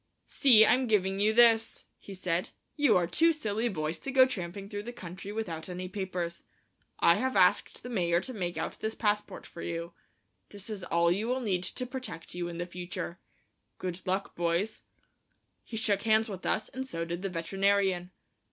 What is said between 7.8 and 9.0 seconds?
the mayor to make out this